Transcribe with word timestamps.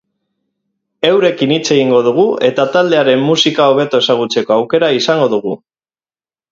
Eurekin 1.09 1.53
hitz 1.57 1.67
egingo 1.75 2.01
dugu 2.09 2.25
eta 2.49 2.65
taldearen 2.77 3.23
musika 3.29 3.69
hobeto 3.75 4.05
ezagutzeko 4.07 4.59
aukera 4.61 4.95
izango 5.03 5.35
dugu. 5.37 5.59